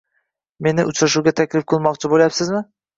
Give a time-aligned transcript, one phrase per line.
[0.69, 2.69] -Meni uchrashuvga taklif qilmoqchi bo'lyapsizmi?